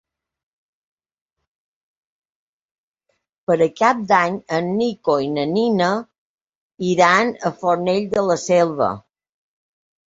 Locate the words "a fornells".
7.51-8.13